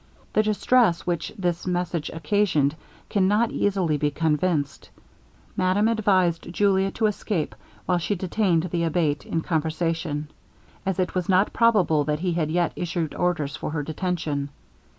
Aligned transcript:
The 0.33 0.41
distress 0.41 1.01
which 1.05 1.31
this 1.37 1.67
message 1.67 2.09
occasioned 2.09 2.75
can 3.07 3.27
not 3.27 3.51
easily 3.51 3.97
be 3.97 4.09
conceived. 4.09 4.89
Madame 5.55 5.87
advised 5.89 6.51
Julia 6.51 6.89
to 6.93 7.05
escape 7.05 7.53
while 7.85 7.99
she 7.99 8.15
detained 8.15 8.63
the 8.71 8.81
Abate 8.85 9.27
in 9.27 9.41
conversation, 9.41 10.31
as 10.87 10.97
it 10.97 11.13
was 11.13 11.29
not 11.29 11.53
probable 11.53 12.03
that 12.05 12.21
he 12.21 12.33
had 12.33 12.49
yet 12.49 12.73
issued 12.75 13.13
orders 13.13 13.55
for 13.55 13.69
her 13.69 13.83
detention. 13.83 14.49